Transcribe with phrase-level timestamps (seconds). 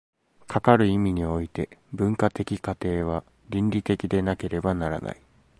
[0.47, 5.21] かかる意味において、文化的過程は倫理的でなければならない。